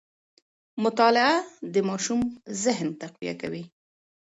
[0.83, 1.33] مطالعه
[1.73, 2.21] د ماشوم
[2.63, 3.63] ذهن تقویه کوي.